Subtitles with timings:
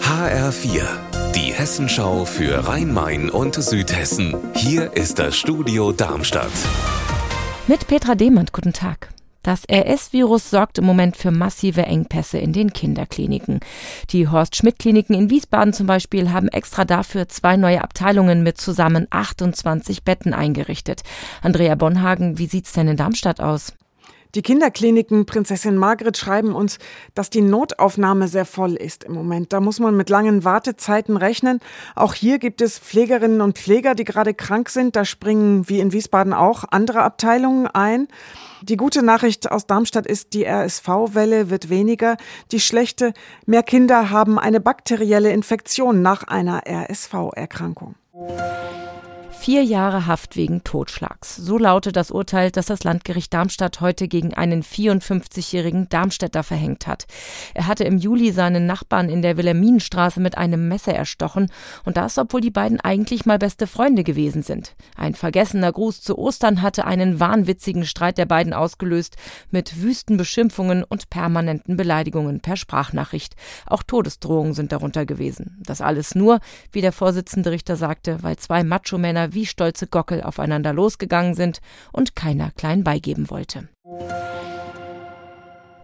[0.00, 0.82] HR4,
[1.34, 4.36] die Hessenschau für Rhein-Main und Südhessen.
[4.54, 6.52] Hier ist das Studio Darmstadt.
[7.66, 9.08] Mit Petra Demand, guten Tag.
[9.42, 13.58] Das RS-Virus sorgt im Moment für massive Engpässe in den Kinderkliniken.
[14.10, 20.04] Die Horst-Schmidt-Kliniken in Wiesbaden zum Beispiel haben extra dafür zwei neue Abteilungen mit zusammen 28
[20.04, 21.02] Betten eingerichtet.
[21.42, 23.72] Andrea Bonhagen, wie sieht's denn in Darmstadt aus?
[24.34, 26.78] Die Kinderkliniken Prinzessin Margret schreiben uns,
[27.14, 29.52] dass die Notaufnahme sehr voll ist im Moment.
[29.52, 31.60] Da muss man mit langen Wartezeiten rechnen.
[31.94, 34.96] Auch hier gibt es Pflegerinnen und Pfleger, die gerade krank sind.
[34.96, 38.08] Da springen, wie in Wiesbaden auch, andere Abteilungen ein.
[38.62, 42.16] Die gute Nachricht aus Darmstadt ist, die RSV-Welle wird weniger.
[42.50, 43.12] Die schlechte,
[43.46, 47.94] mehr Kinder haben eine bakterielle Infektion nach einer RSV-Erkrankung.
[49.44, 51.36] Vier Jahre Haft wegen Totschlags.
[51.36, 57.04] So lautet das Urteil, das das Landgericht Darmstadt heute gegen einen 54-jährigen Darmstädter verhängt hat.
[57.52, 61.50] Er hatte im Juli seinen Nachbarn in der Wilhelminenstraße mit einem Messer erstochen
[61.84, 64.76] und das, obwohl die beiden eigentlich mal beste Freunde gewesen sind.
[64.96, 69.18] Ein vergessener Gruß zu Ostern hatte einen wahnwitzigen Streit der beiden ausgelöst
[69.50, 73.36] mit wüsten Beschimpfungen und permanenten Beleidigungen per Sprachnachricht.
[73.66, 75.58] Auch Todesdrohungen sind darunter gewesen.
[75.66, 76.40] Das alles nur,
[76.72, 81.60] wie der Vorsitzende Richter sagte, weil zwei Macho-Männer wie stolze Gockel aufeinander losgegangen sind
[81.92, 83.68] und keiner klein beigeben wollte.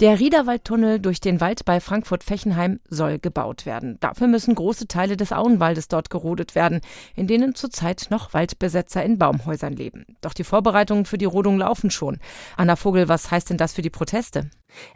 [0.00, 3.96] Der Riederwaldtunnel durch den Wald bei Frankfurt-Fechenheim soll gebaut werden.
[3.98, 6.82] Dafür müssen große Teile des Auenwaldes dort gerodet werden,
[7.16, 10.06] in denen zurzeit noch Waldbesetzer in Baumhäusern leben.
[10.20, 12.18] Doch die Vorbereitungen für die Rodung laufen schon.
[12.56, 14.48] Anna Vogel, was heißt denn das für die Proteste?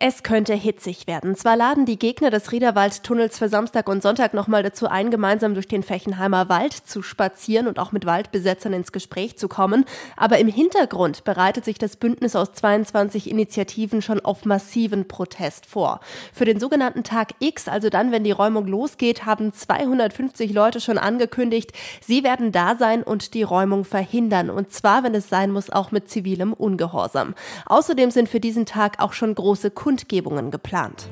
[0.00, 1.34] Es könnte hitzig werden.
[1.34, 5.68] Zwar laden die Gegner des Riederwaldtunnels für Samstag und Sonntag nochmal dazu ein, gemeinsam durch
[5.68, 9.84] den Fechenheimer Wald zu spazieren und auch mit Waldbesetzern ins Gespräch zu kommen,
[10.16, 16.00] aber im Hintergrund bereitet sich das Bündnis aus 22 Initiativen schon auf massiven Protest vor.
[16.32, 20.98] Für den sogenannten Tag X, also dann, wenn die Räumung losgeht, haben 250 Leute schon
[20.98, 24.50] angekündigt, sie werden da sein und die Räumung verhindern.
[24.50, 27.34] Und zwar, wenn es sein muss, auch mit zivilem Ungehorsam.
[27.66, 31.08] Außerdem sind für diesen Tag auch schon große große Kundgebungen geplant.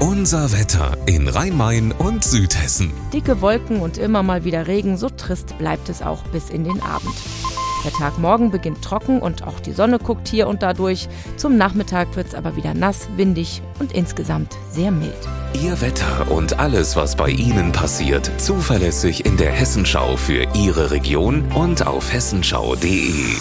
[0.00, 2.92] Unser Wetter in Rhein-Main und Südhessen.
[3.12, 6.82] Dicke Wolken und immer mal wieder Regen, so trist bleibt es auch bis in den
[6.82, 7.14] Abend.
[7.84, 11.08] Der Tag morgen beginnt trocken und auch die Sonne guckt hier und da durch.
[11.36, 15.14] Zum Nachmittag wird es aber wieder nass, windig und insgesamt sehr mild.
[15.62, 21.44] Ihr Wetter und alles, was bei Ihnen passiert, zuverlässig in der Hessenschau für Ihre Region
[21.52, 23.36] und auf hessenschau.de.